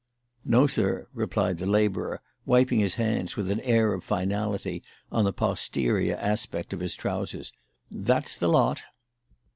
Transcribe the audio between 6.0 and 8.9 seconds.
aspect of his trousers; "that's the lot."